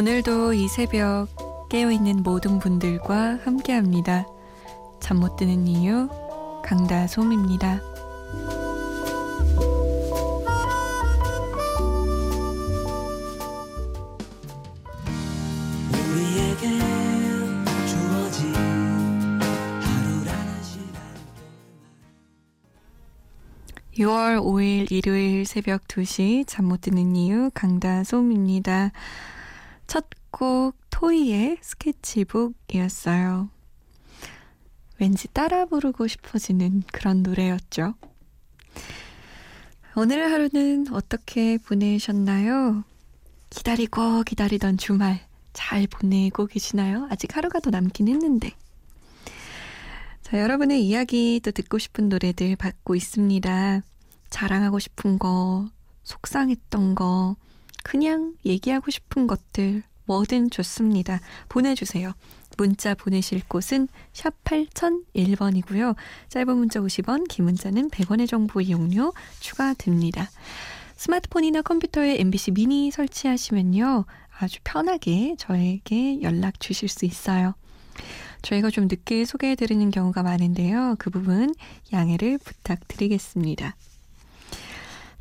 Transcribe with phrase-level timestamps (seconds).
[0.00, 1.28] 오늘도 이 새벽
[1.68, 4.26] 깨어있는 모든 분들과 함께 합니다.
[4.98, 6.08] 잠 못 드는 이유,
[6.64, 7.82] 강다솜입니다.
[15.92, 16.78] 우리에게
[17.86, 18.54] 주어진
[19.82, 21.02] 하루라는 시간
[23.98, 28.92] 6월 5일 일요일 새벽 2시 잠 못 드는 이유 강다솜입니다.
[29.90, 33.50] 첫 곡 토이의 스케치북이었어요.
[34.98, 37.94] 왠지 따라 부르고 싶어지는 그런 노래였죠.
[39.96, 42.84] 오늘 하루는 어떻게 보내셨나요?
[43.50, 45.20] 기다리고 기다리던 주말
[45.52, 47.08] 잘 보내고 계시나요?
[47.10, 48.52] 아직 하루가 더 남긴 했는데.
[50.22, 53.82] 자, 여러분의 이야기 또 듣고 싶은 노래들 받고 있습니다.
[54.28, 55.68] 자랑하고 싶은 거,
[56.04, 57.34] 속상했던 거,
[57.82, 61.20] 그냥 얘기하고 싶은 것들 뭐든 좋습니다.
[61.48, 62.12] 보내주세요.
[62.56, 65.94] 문자 보내실 곳은 샵 8001번이고요.
[66.28, 70.28] 짧은 문자 50원, 긴 문자는 100원의 정보 이용료 추가됩니다.
[70.96, 74.04] 스마트폰이나 컴퓨터에 MBC 미니 설치하시면요.
[74.38, 77.54] 아주 편하게 저에게 연락 주실 수 있어요.
[78.42, 80.96] 저희가 좀 늦게 소개해드리는 경우가 많은데요.
[80.98, 81.54] 그 부분
[81.92, 83.76] 양해를 부탁드리겠습니다.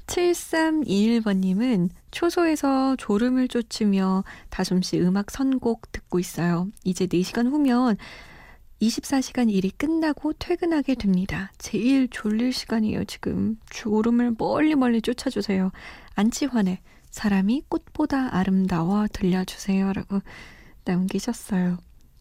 [0.09, 6.67] 7321번님은 초소에서 졸음을 쫓으며 다솜씨 음악 선곡 듣고 있어요.
[6.83, 7.97] 이제 4시간 후면
[8.81, 11.51] 24시간 일이 끝나고 퇴근하게 됩니다.
[11.57, 13.57] 제일 졸릴 시간이에요, 지금.
[13.69, 15.71] 졸음을 멀리 멀리 쫓아주세요.
[16.15, 16.79] 안치환의
[17.11, 19.93] 사람이 꽃보다 아름다워 들려주세요.
[19.93, 20.21] 라고
[20.85, 21.77] 남기셨어요.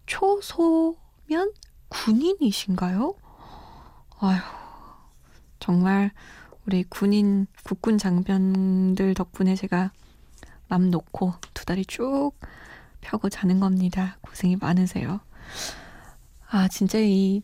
[0.07, 1.53] 초소면
[1.89, 3.15] 군인이신가요?
[4.21, 4.41] 아휴,
[5.61, 6.11] 정말
[6.69, 9.91] 우리 군인, 국군 장병들 덕분에 제가
[10.69, 12.33] 맘 놓고 두 다리 쭉
[13.01, 14.19] 펴고 자는 겁니다.
[14.21, 15.21] 고생이 많으세요.
[16.51, 17.41] 아, 진짜 이,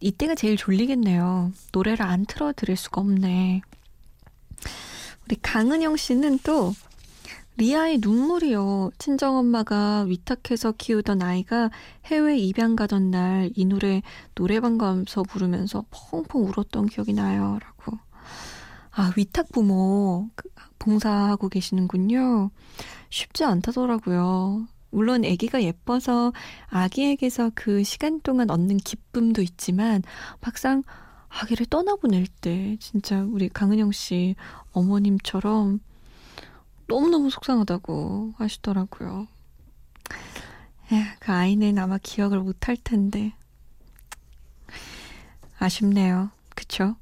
[0.00, 1.52] 이때가 제일 졸리겠네요.
[1.72, 3.62] 노래를 안 틀어 드릴 수가 없네.
[5.24, 6.74] 우리 강은영 씨는 또
[7.56, 8.90] 리아의 눈물이요.
[8.98, 11.70] 친정엄마가 위탁해서 키우던 아이가
[12.04, 14.02] 해외 입양 가던 날 이 노래
[14.34, 17.58] 노래방 가면서 부르면서 펑펑 울었던 기억이 나요.
[17.62, 17.98] 라고.
[18.92, 22.50] 아, 위탁 부모 그, 봉사하고 계시는군요.
[23.10, 24.66] 쉽지 않다더라고요.
[24.90, 26.32] 물론 아기가 예뻐서
[26.68, 30.02] 아기에게서 그 시간 동안 얻는 기쁨도 있지만
[30.40, 30.82] 막상
[31.28, 34.34] 아기를 떠나보낼 때 진짜 우리 강은영 씨
[34.72, 35.80] 어머님처럼
[36.88, 39.28] 너무너무 속상하다고 하시더라고요.
[40.92, 43.32] 에휴, 그 아이는 아마 기억을 못할 텐데
[45.60, 46.30] 아쉽네요.
[46.56, 46.96] 그쵸?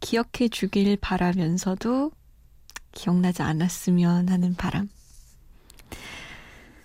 [0.00, 2.12] 기억해 주길 바라면서도
[2.92, 4.88] 기억나지 않았으면 하는 바람.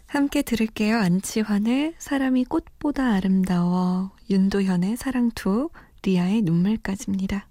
[0.08, 0.98] 함께 들을게요.
[0.98, 5.70] 안치환의 사람이 꽃보다 아름다워, 윤도현의 사랑투,
[6.04, 7.48] 리아의 눈물까지입니다.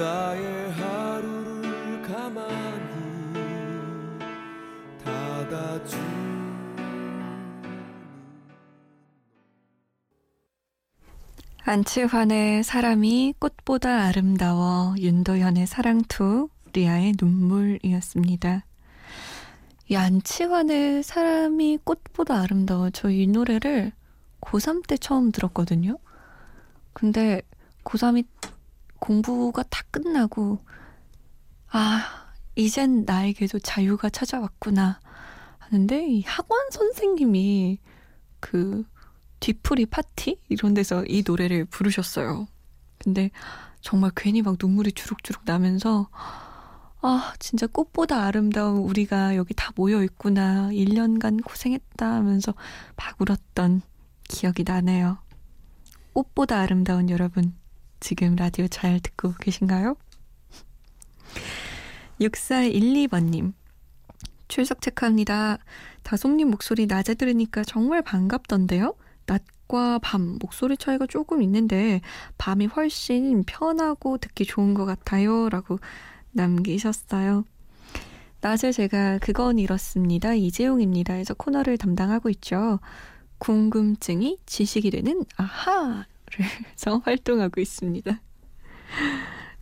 [0.00, 2.48] 나의 하루를 가만히
[5.04, 5.98] 닫아주
[11.64, 18.64] 안치환의 사람이 꽃보다 아름다워 윤도현의 사랑투 리아의 눈물이었습니다.
[19.90, 23.92] 이 안치환의 사람이 꽃보다 아름다워 저 이 노래를
[24.40, 25.98] 고3 때 처음 들었거든요.
[26.94, 27.42] 근데
[27.84, 28.24] 고3이
[29.00, 30.64] 공부가 다 끝나고,
[31.68, 35.00] 아, 이젠 나에게도 자유가 찾아왔구나
[35.58, 37.80] 하는데, 이 학원 선생님이
[38.38, 38.84] 그
[39.40, 40.38] 뒤풀이 파티?
[40.48, 42.46] 이런 데서 이 노래를 부르셨어요.
[42.98, 43.30] 근데
[43.80, 46.08] 정말 괜히 막 눈물이 주룩주룩 나면서,
[47.02, 50.68] 아, 진짜 꽃보다 아름다운 우리가 여기 다 모여 있구나.
[50.68, 52.54] 1년간 고생했다 하면서
[52.96, 53.80] 막 울었던
[54.28, 55.18] 기억이 나네요.
[56.12, 57.54] 꽃보다 아름다운 여러분,
[58.00, 59.96] 지금 라디오 잘 듣고 계신가요?
[62.20, 63.52] 6412번님.
[64.48, 65.58] 출석 체크합니다.
[66.02, 68.94] 다솜님 목소리 낮에 들으니까 정말 반갑던데요?
[69.26, 72.00] 낮과 밤 목소리 차이가 조금 있는데
[72.36, 75.48] 밤이 훨씬 편하고 듣기 좋은 것 같아요.
[75.50, 75.78] 라고
[76.32, 77.44] 남기셨어요.
[78.40, 80.34] 낮에 제가 그건 이렇습니다.
[80.34, 81.14] 이재용입니다.
[81.16, 82.80] 에서 코너를 담당하고 있죠.
[83.38, 86.04] 궁금증이 지식이 되는 아하 해
[86.76, 88.20] 서 활동하고 있습니다.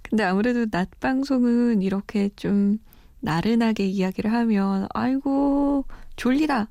[0.03, 2.79] 근데 아무래도 낮 방송은 이렇게 좀
[3.21, 5.85] 나른하게 이야기를 하면 아이고
[6.17, 6.71] 졸리다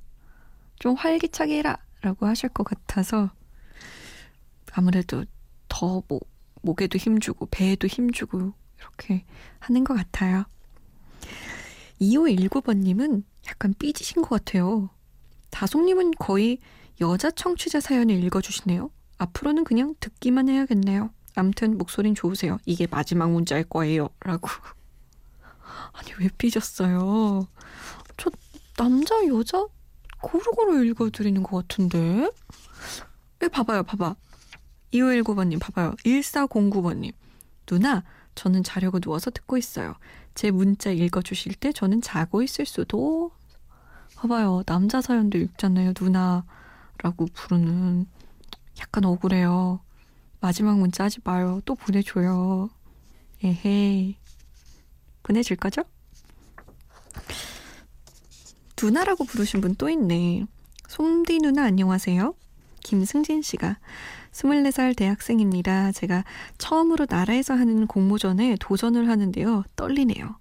[0.80, 3.30] 좀 활기차게 해라 라고 하실 것 같아서
[4.74, 5.26] 아무래도
[5.68, 6.20] 더 뭐,
[6.62, 9.26] 목에도 힘주고 배에도 힘주고 이렇게
[9.60, 10.46] 하는 것 같아요.
[12.02, 14.90] 2519번님은 약간 삐지신 것 같아요.
[15.50, 16.60] 다솜님은 거의
[17.02, 18.92] 여자 청취자 사연을 읽어주시네요.
[19.18, 21.12] 앞으로는 그냥 듣기만 해야겠네요.
[21.36, 22.58] 암튼 목소린 좋으세요.
[22.66, 24.10] 이게 마지막 문자일 거예요.
[24.22, 24.50] 라고.
[25.94, 27.48] 아니 왜 삐졌어요?
[28.18, 28.32] 저
[28.76, 29.66] 남자 여자
[30.22, 32.30] 고루고루 읽어드리는 것 같은데?
[33.40, 34.16] 왜 봐봐요 봐봐.
[34.94, 35.94] 2519번님 봐봐요.
[36.04, 37.14] 1409번님.
[37.66, 38.04] 누나
[38.36, 39.96] 저는 자려고 누워서 듣고 있어요.
[40.34, 43.32] 제 문자 읽어주실 때 저는 자고 있을 수도.
[44.16, 44.64] 봐봐요.
[44.66, 45.94] 남자 사연도 읽잖아요.
[46.00, 48.08] 누나라고 부르는.
[48.80, 49.80] 약간 억울해요.
[50.40, 51.62] 마지막 문자 하지 마요.
[51.66, 52.70] 또 보내줘요.
[53.44, 54.16] 에헤이.
[55.24, 55.84] 보내줄 거죠?
[58.82, 60.46] 누나라고 부르신 분 또 있네.
[60.88, 62.34] 솜디 누나 안녕하세요.
[62.84, 63.78] 김승진 씨가
[64.32, 65.92] 24살 대학생입니다.
[65.92, 66.24] 제가
[66.58, 69.64] 처음으로 나라에서 하는 공모전에 도전을 하는데요.
[69.76, 70.38] 떨리네요.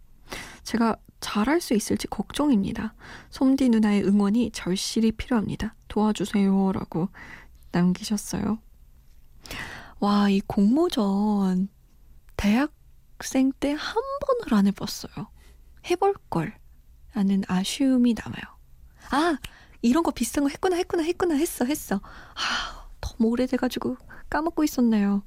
[0.63, 2.95] 제가 잘할 수 있을지 걱정입니다.
[3.31, 5.75] 솜디 누나의 응원이 절실히 필요합니다.
[5.89, 6.73] 도와주세요.
[6.73, 7.09] 라고
[7.73, 8.59] 남기셨어요.
[10.01, 11.69] 와, 이 공모전
[12.37, 15.29] 대학생 때 한 번을 안 해봤어요.
[15.91, 16.55] 해볼 걸.
[17.15, 18.43] 라는 아쉬움이 남아요.
[19.11, 19.39] 아!
[19.83, 21.97] 이런 거 비슷한 거 했구나, 했구나, 했구나, 했어, 했어.
[21.97, 23.97] 아, 너무 오래돼가지고
[24.29, 25.23] 까먹고 있었네요.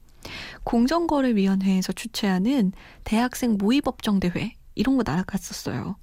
[0.65, 5.95] 공정거래위원회에서 주최하는 대학생 모의법정대회, 이런 거 나갔었어요.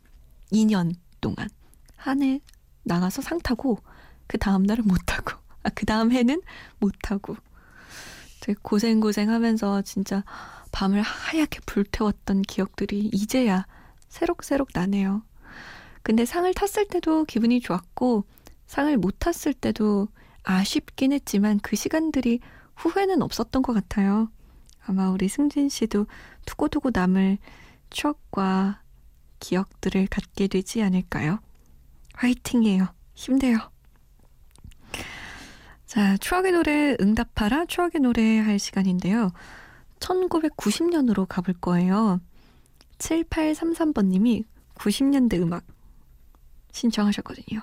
[0.53, 1.49] 2년 동안.
[1.97, 2.41] 한 해
[2.85, 3.79] 나가서 상 타고,
[4.27, 6.40] 그 다음 날은 못 타고, 아, 그 다음 해는
[6.78, 7.36] 못 타고.
[8.40, 10.24] 되게 고생고생 하면서 진짜
[10.72, 13.66] 밤을 하얗게 불태웠던 기억들이 이제야
[14.08, 15.22] 새록새록 나네요.
[16.02, 18.24] 근데 상을 탔을 때도 기분이 좋았고,
[18.66, 20.08] 상을 못 탔을 때도
[20.44, 22.40] 아쉽긴 했지만 그 시간들이
[22.76, 24.30] 후회는 없었던 것 같아요.
[24.84, 26.06] 아마 우리 승진 씨도
[26.46, 27.38] 두고두고 남을
[27.90, 28.82] 추억과
[29.40, 31.40] 기억들을 갖게 되지 않을까요?
[32.14, 32.86] 화이팅이에요.
[33.14, 33.58] 힘내요.
[35.87, 39.33] 자, 추억의 노래 응답하라 추억의 노래 할 시간인데요.
[40.00, 42.21] 1990년으로 가볼 거예요.
[42.99, 44.44] 7833번님이
[44.75, 45.65] 90년대 음악
[46.73, 47.61] 신청하셨거든요.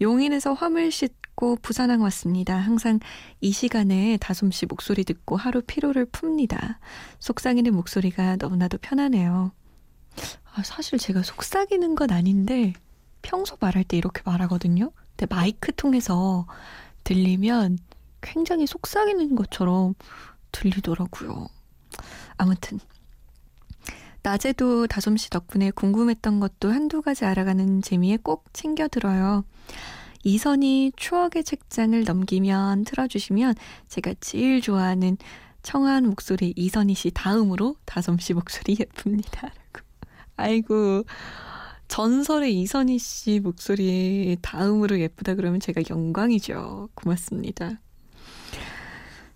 [0.00, 2.56] 용인에서 화물 싣고 부산항 왔습니다.
[2.56, 3.00] 항상
[3.40, 6.76] 이 시간에 다솜 씨 목소리 듣고 하루 피로를 풉니다.
[7.18, 9.52] 속삭이는 목소리가 너무나도 편하네요.
[10.54, 12.72] 아, 사실 제가 속삭이는 건 아닌데
[13.22, 14.92] 평소 말할 때 이렇게 말하거든요.
[15.16, 16.46] 근데 마이크 통해서
[17.04, 17.78] 들리면
[18.20, 19.94] 굉장히 속삭이는 것처럼
[20.52, 21.48] 들리더라고요.
[22.36, 22.78] 아무튼
[24.22, 29.44] 낮에도 다솜 씨 덕분에 궁금했던 것도 한두 가지 알아가는 재미에 꼭 챙겨 들어요.
[30.22, 33.54] 이선이 추억의 책장을 넘기면 틀어주시면
[33.88, 35.16] 제가 제일 좋아하는
[35.62, 39.50] 청아한 목소리 이선희 씨 다음으로 다솜 씨 목소리 예쁩니다.
[40.36, 41.04] 아이고
[41.90, 46.88] 전설의 이선희 씨 목소리 다음으로 예쁘다 그러면 제가 영광이죠.
[46.94, 47.80] 고맙습니다.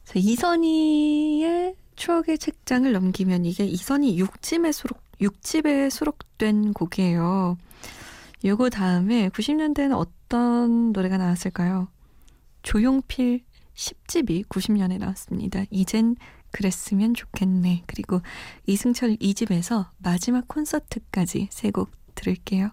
[0.04, 7.58] 자, 이선희의 추억의 책장을 넘기면 이게 이선희 6집에 수록 6집에 수록된 곡이에요.
[8.44, 11.88] 요거 다음에 90년대에는 어떤 노래가 나왔을까요?
[12.62, 13.42] 조용필
[13.74, 15.64] 10집이 90년에 나왔습니다.
[15.70, 16.14] 이젠
[16.52, 17.82] 그랬으면 좋겠네.
[17.88, 18.20] 그리고
[18.66, 22.70] 이승철 2집에서 마지막 콘서트까지 세곡 들을게요.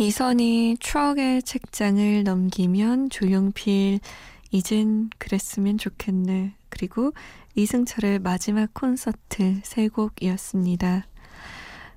[0.00, 4.00] 이선이 추억의 책장을 넘기면 조용필
[4.50, 6.54] 이젠 그랬으면 좋겠네.
[6.70, 7.12] 그리고
[7.54, 11.06] 이승철의 마지막 콘서트 세 곡이었습니다.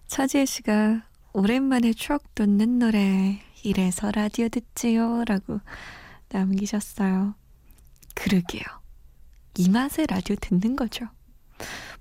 [0.08, 5.62] 차지혜 씨가 오랜만에 추억 돋는 노래 이래서 라디오 듣지요 라고
[6.28, 7.36] 남기셨어요.
[8.16, 8.66] 그러게요.
[9.58, 11.06] 이 맛에 라디오 듣는 거죠.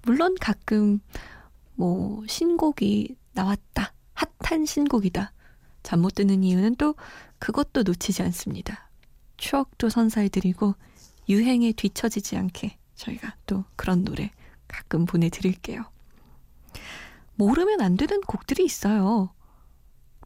[0.03, 0.99] 물론 가끔
[1.77, 3.95] 뭐 신곡이 나왔다.
[4.15, 5.33] 핫한 신곡이다.
[5.83, 6.95] 잠 못 드는 이유는 또
[7.39, 8.89] 그것도 놓치지 않습니다.
[9.37, 10.75] 추억도 선사해드리고
[11.29, 14.31] 유행에 뒤처지지 않게 저희가 또 그런 노래
[14.69, 15.85] 가끔 보내드릴게요.
[17.35, 19.31] 모르면 안 되는 곡들이 있어요.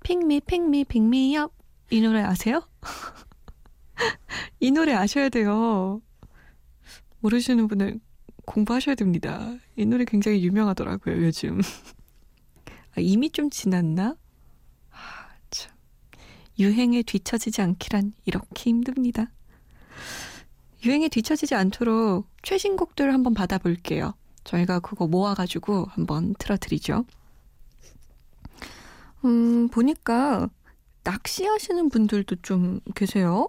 [0.03, 1.53] 핑미, 핑미, 핑미업.
[1.91, 2.67] 이 노래 아세요?
[4.61, 6.01] 이 노래 아셔야 돼요.
[7.21, 8.01] 모르시는 분은
[8.45, 9.55] 공부하셔야 됩니다.
[9.77, 11.61] 이 노래 굉장히 유명하더라고요, 요즘.
[12.97, 14.17] 아, 이미 좀 지났나?
[16.59, 19.31] 유행에 뒤처지지 않기란 이렇게 힘듭니다.
[20.85, 24.15] 유행에 뒤처지지 않도록 최신곡들 한번 받아볼게요.
[24.45, 27.05] 저희가 그거 모아가지고 한번 틀어드리죠.
[29.25, 30.49] 음, 보니까
[31.03, 33.49] 낚시하시는 분들도 좀 계세요.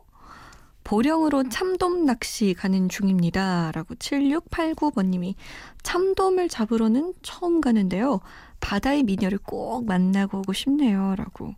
[0.84, 3.72] 보령으로 참돔 낚시 가는 중입니다.
[3.74, 5.36] 라고 7689번님이
[5.84, 8.22] 참돔을 잡으러는 처음 가는데요.
[8.62, 11.16] 바다의 미녀를 꼭 만나고 오고 싶네요.
[11.18, 11.56] 라고.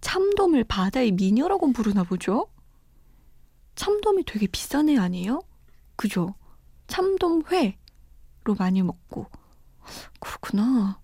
[0.00, 2.48] 참돔을 바다의 미녀라고 부르나 보죠?
[3.74, 5.40] 참돔이 되게 비싼 애 아니에요?
[5.96, 6.34] 그죠?
[6.86, 7.74] 참돔회로
[8.58, 9.26] 많이 먹고.
[10.18, 11.00] 그렇구나.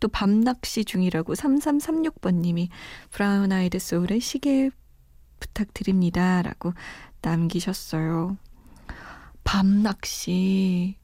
[0.00, 2.68] 또 밤낚시 중이라고 3336번님이
[3.10, 4.70] 브라운 아이드 소울의 시계
[5.40, 6.42] 부탁드립니다.
[6.42, 6.72] 라고
[7.20, 8.36] 남기셨어요.
[9.44, 10.96] 밤낚시.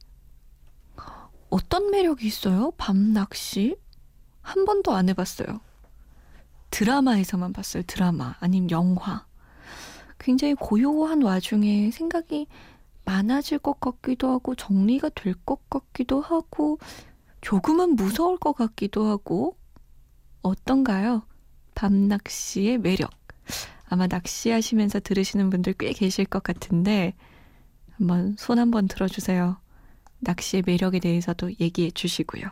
[1.50, 2.72] 어떤 매력이 있어요?
[2.72, 3.76] 밤낚시?
[4.42, 5.60] 한 번도 안 해봤어요.
[6.74, 7.84] 드라마에서만 봤어요.
[7.86, 8.34] 드라마.
[8.40, 9.24] 아니면 영화.
[10.18, 12.48] 굉장히 고요한 와중에 생각이
[13.04, 16.78] 많아질 것 같기도 하고 정리가 될 것 같기도 하고
[17.42, 19.56] 조금은 무서울 것 같기도 하고
[20.42, 21.22] 어떤가요?
[21.76, 23.10] 밤낚시의 매력.
[23.88, 27.14] 아마 낚시하시면서 들으시는 분들 꽤 계실 것 같은데
[27.92, 29.58] 한번 손 한번 들어주세요.
[30.20, 32.48] 낚시의 매력에 대해서도 얘기해 주시고요.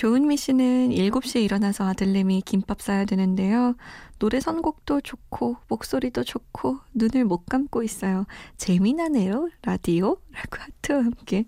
[0.00, 3.76] 조은미 씨는 7시에 일어나서 아들내미 김밥 싸야 되는데요.
[4.18, 8.24] 노래 선곡도 좋고 목소리도 좋고 눈을 못 감고 있어요.
[8.56, 9.50] 재미나네요.
[9.60, 10.16] 라디오?
[10.32, 11.44] 라고 하트와 함께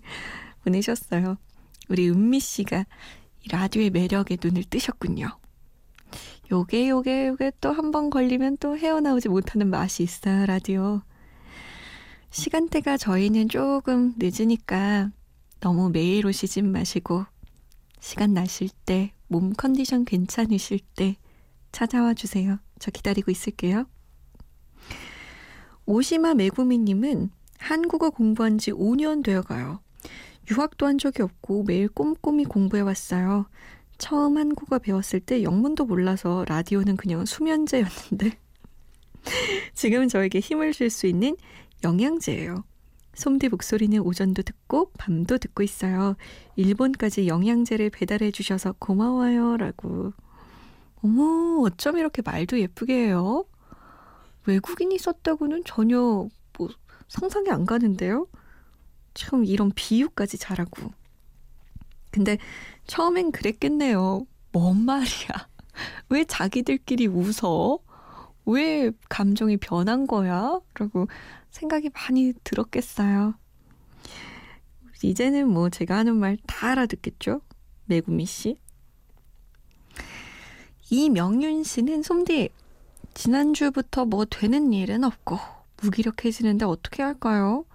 [0.63, 1.37] 보내셨어요.
[1.89, 2.85] 우리 은미 씨가
[3.49, 5.35] 라디오의 매력에 눈을 뜨셨군요.
[6.51, 11.01] 요게 요게 요게 또 한 번 걸리면 또 헤어나오지 못하는 맛이 있어요, 라디오.
[12.29, 15.09] 시간대가 저희는 조금 늦으니까
[15.59, 17.25] 너무 매일 오시지 마시고
[18.03, 21.15] 시간 나실 때, 몸 컨디션 괜찮으실 때
[21.71, 22.59] 찾아와 주세요.
[22.77, 23.85] 저 기다리고 있을게요.
[25.85, 27.29] 오시마 메구미님은
[27.59, 29.79] 한국어 공부한 지 5년 되어 가요.
[30.51, 33.47] 유학도 한 적이 없고 매일 꼼꼼히 공부해 왔어요.
[33.97, 38.37] 처음 한국어 배웠을 때 영문도 몰라서 라디오는 그냥 수면제였는데
[39.75, 41.37] 지금은 저에게 힘을 줄 수 있는
[41.85, 42.65] 영양제예요.
[43.15, 46.15] 솜디 목소리는 오전도 듣고 밤도 듣고 있어요.
[46.55, 49.57] 일본까지 영양제를 배달해 주셔서 고마워요.
[49.57, 50.13] 라고.
[51.03, 53.45] 어머, 어쩜 이렇게 말도 예쁘게 해요?
[54.45, 56.69] 외국인이 썼다고는 전혀 뭐
[57.07, 58.27] 상상이 안 가는데요?
[59.13, 60.91] 참 이런 비유까지 잘하고.
[62.11, 62.37] 근데
[62.87, 64.25] 처음엔 그랬겠네요.
[64.51, 65.49] 뭔 말이야.
[66.09, 67.79] 왜 자기들끼리 웃어?
[68.45, 70.59] 왜 감정이 변한 거야?
[70.75, 71.07] 라고
[71.53, 73.35] 생각이 많이 들었겠어요.
[75.03, 77.41] 이제는 뭐 제가 하는 말 다 알아듣겠죠?
[77.85, 78.57] 매구미 씨.
[80.89, 82.49] 이명윤 씨는 솜디
[83.13, 85.37] 지난주부터 뭐 되는 일은 없고
[85.81, 87.65] 무기력해지는데 어떻게 할까요?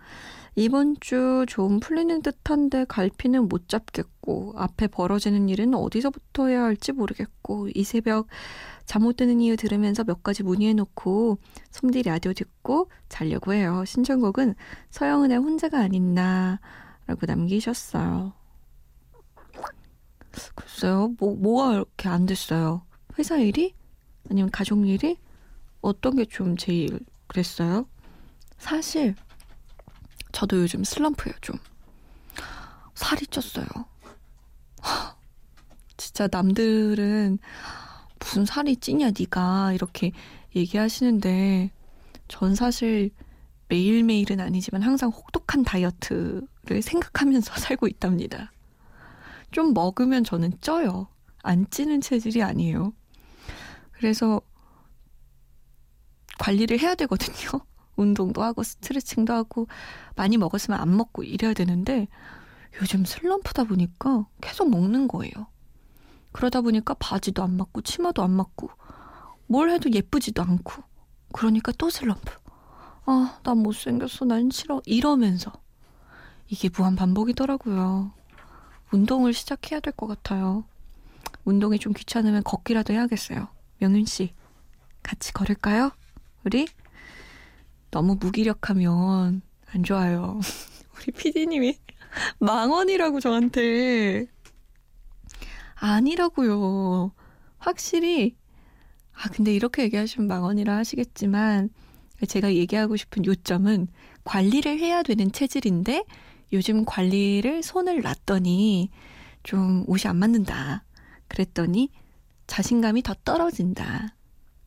[0.57, 7.69] 이번 주 좀 풀리는 듯한데 갈피는 못 잡겠고 앞에 벌어지는 일은 어디서부터 해야 할지 모르겠고
[7.75, 8.27] 이 새벽
[8.89, 11.39] 잠 못 드는 이유 들으면서 몇 가지 문의해놓고
[11.71, 13.85] 솜디 라디오 듣고 자려고 해요.
[13.85, 14.55] 신청곡은
[14.91, 16.59] 서영은의 혼자가 아닌 나
[17.07, 18.33] 라고 남기셨어요.
[20.55, 21.15] 글쎄요.
[21.19, 22.83] 뭐, 뭐가 이렇게 안 됐어요?
[23.19, 23.75] 회사 일이?
[24.31, 25.19] 아니면 가족 일이?
[25.83, 27.87] 어떤 게 좀 제일 그랬어요?
[28.59, 29.15] 사실
[30.33, 31.57] 저도 요즘 슬럼프예요, 좀.
[32.95, 33.85] 살이 쪘어요.
[35.99, 37.39] 진짜 남들은
[38.19, 40.13] 무슨 살이 찌냐, 네가 이렇게
[40.55, 41.71] 얘기하시는데
[42.29, 43.11] 전 사실
[43.69, 48.53] 매일매일은 아니지만 항상 혹독한 다이어트를 생각하면서 살고 있답니다.
[49.51, 51.09] 좀 먹으면 저는 쪄요.
[51.43, 52.93] 안 찌는 체질이 아니에요.
[53.93, 54.41] 그래서
[56.39, 57.61] 관리를 해야 되거든요.
[57.97, 59.67] 운동도 하고 스트레칭도 하고
[60.15, 62.07] 많이 먹었으면 안 먹고 이래야 되는데
[62.81, 65.33] 요즘 슬럼프다 보니까 계속 먹는 거예요.
[66.33, 68.71] 그러다 보니까 바지도 안 맞고 치마도 안 맞고
[69.47, 70.83] 뭘 해도 예쁘지도 않고
[71.33, 72.33] 그러니까 또 슬럼프.
[73.07, 74.25] 아, 난 못생겼어.
[74.27, 74.83] 난 싫어.
[74.85, 75.53] 이러면서
[76.49, 78.13] 이게 무한 반복이더라고요.
[78.93, 80.65] 운동을 시작해야 될 것 같아요.
[81.45, 83.49] 운동이 좀 귀찮으면 걷기라도 해야겠어요.
[83.79, 84.35] 명윤 씨,
[85.03, 85.93] 같이 걸을까요?
[86.45, 86.67] 우리?
[87.91, 89.41] 너무 무기력하면
[89.75, 90.41] 안 좋아요.
[90.97, 91.79] 우리 피디님이
[92.39, 94.27] 망언이라고 저한테.
[95.81, 97.13] 아니라고요.
[97.59, 98.37] 확실히,
[99.13, 101.71] 아, 근데 이렇게 얘기하시면 망언이라 하시겠지만,
[102.27, 103.89] 제가 얘기하고 싶은 요점은
[104.25, 106.05] 관리를 해야 되는 체질인데,
[106.53, 108.91] 요즘 관리를 손을 놨더니
[109.43, 110.85] 좀 옷이 안 맞는다.
[111.29, 111.91] 그랬더니
[112.47, 114.17] 자신감이 더 떨어진다.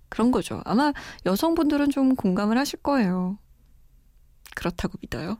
[0.09, 0.61] 그런 거죠.
[0.65, 0.93] 아마
[1.25, 3.39] 여성분들은 좀 공감을 하실 거예요.
[4.55, 5.39] 그렇다고 믿어요.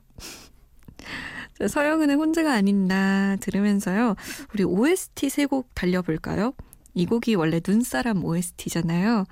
[1.68, 4.16] 서영은의 혼자가 아닌다 들으면서요.
[4.54, 6.54] 우리 OST 세 곡 달려볼까요?
[6.94, 9.24] 이 곡이 원래 눈사람 OST잖아요.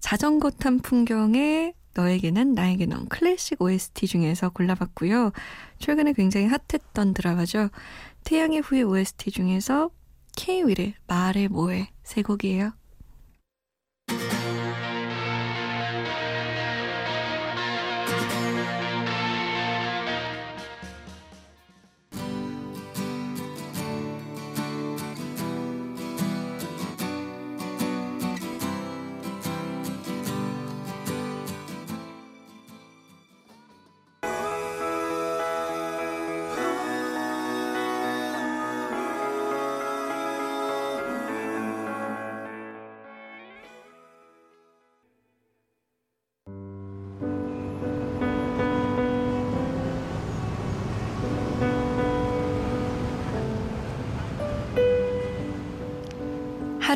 [0.00, 5.32] 자전거 탄 풍경에 너에게 는 나에게 넌 클래식 OST 중에서 골라봤고요.
[5.78, 7.68] 최근에 굉장히 핫했던 드라마죠.
[8.24, 9.90] 태양의 후예 OST 중에서
[10.36, 12.72] K-윌의 말해 뭐해 세 곡이에요.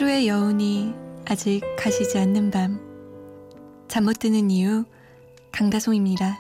[0.05, 0.95] 하루의 여운이
[1.25, 2.79] 아직 가시지 않는 밤.
[3.89, 4.85] 잠 못 드는 이유,
[5.51, 6.39] 강다송입니다.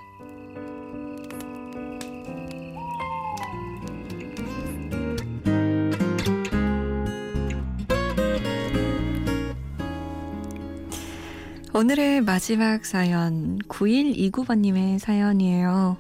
[11.73, 15.97] 오늘의 마지막 사연, 9129번님의 사연이에요.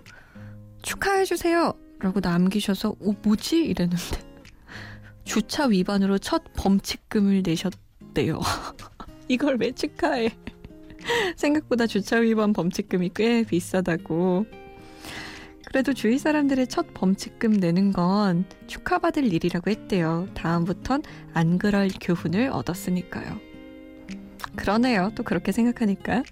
[0.82, 1.72] 축하해주세요!
[2.00, 3.64] 라고 남기셔서, 오, 뭐지?
[3.64, 4.33] 이랬는데.
[5.24, 8.40] 주차 위반으로 첫 범칙금을 내셨대요.
[9.28, 10.30] 이걸 왜 축하해?
[11.36, 14.46] 생각보다 주차 위반 범칙금이 꽤 비싸다고.
[15.66, 20.28] 그래도 주위 사람들의 첫 범칙금 내는 건 축하받을 일이라고 했대요.
[20.34, 23.40] 다음부턴 안 그럴 교훈을 얻었으니까요.
[24.56, 25.10] 그러네요.
[25.16, 26.22] 또 그렇게 생각하니까.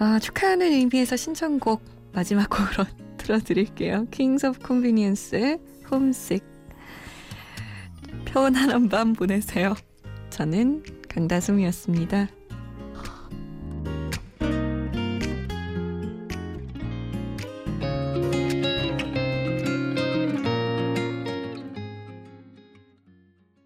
[0.00, 2.86] 아, 축하하는 의미에서 신청곡 마지막 곡으로
[3.18, 4.06] 들어드릴게요.
[4.10, 5.58] Kings of Convenience,
[5.90, 6.53] Homesick.
[8.34, 9.76] 편안한 밤 보내세요.
[10.30, 12.26] 저는 강다솜이었습니다.